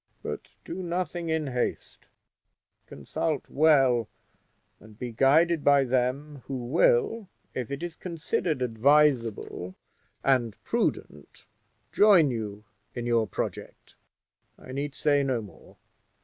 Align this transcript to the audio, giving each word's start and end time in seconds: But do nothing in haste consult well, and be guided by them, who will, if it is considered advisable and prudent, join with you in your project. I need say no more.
But 0.23 0.57
do 0.65 0.81
nothing 0.81 1.29
in 1.29 1.45
haste 1.45 2.09
consult 2.87 3.51
well, 3.51 4.09
and 4.79 4.97
be 4.97 5.11
guided 5.11 5.63
by 5.63 5.83
them, 5.83 6.41
who 6.47 6.57
will, 6.65 7.29
if 7.53 7.69
it 7.69 7.83
is 7.83 7.97
considered 7.97 8.63
advisable 8.63 9.75
and 10.23 10.57
prudent, 10.63 11.45
join 11.91 12.29
with 12.29 12.35
you 12.35 12.63
in 12.95 13.05
your 13.05 13.27
project. 13.27 13.95
I 14.57 14.71
need 14.71 14.95
say 14.95 15.21
no 15.21 15.39
more. 15.39 15.77